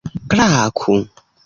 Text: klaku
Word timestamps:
klaku 0.29 0.97